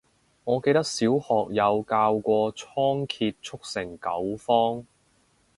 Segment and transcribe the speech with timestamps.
[0.45, 4.83] 我記得小學有教過倉頡速成九方